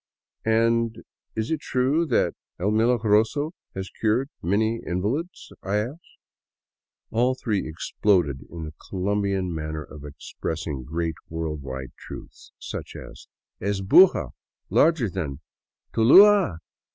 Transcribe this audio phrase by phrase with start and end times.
[0.43, 1.03] "And
[1.35, 5.51] is it true that El Milagroso has cured many invalids?
[5.55, 6.17] '^ I asked.
[7.11, 13.27] All three exploded in the Colombian manner of expressing great world wide truths, such as,"
[13.69, 14.31] Is Buga
[14.71, 15.39] larger than
[15.93, 16.57] Tulua?